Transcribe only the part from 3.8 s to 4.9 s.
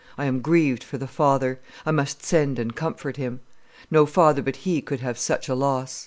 No father but he